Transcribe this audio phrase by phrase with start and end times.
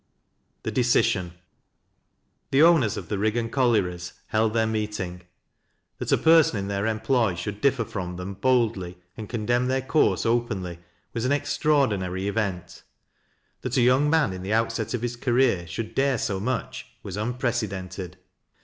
[0.63, 1.33] THE DECISION.
[2.49, 5.21] The owners of the Rigican collieries held theii meeting.
[6.01, 10.25] I'liat a person in their employ should differ from tlietn boldly, and condemn their course
[10.25, 10.79] openly,
[11.13, 12.81] was an extraor dinary eveut;
[13.61, 16.87] that a young man in the outset of his ca reer should dare so much
[17.03, 18.17] was unprecedented.